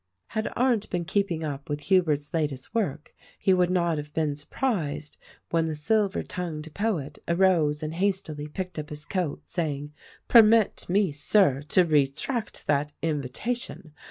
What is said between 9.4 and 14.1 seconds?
saying, "Permit me, Sir, to retract that invitation.